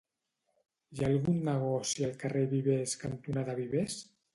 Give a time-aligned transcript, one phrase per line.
[0.95, 4.05] Hi ha algun negoci al carrer Vivers cantonada Vivers?